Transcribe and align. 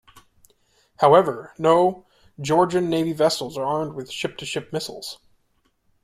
However, 0.97 1.53
no 1.59 2.07
Georgian 2.39 2.89
navy 2.89 3.13
vessels 3.13 3.55
are 3.55 3.65
armed 3.67 3.93
with 3.93 4.09
ship-to-ship 4.09 4.73
missiles. 4.73 5.19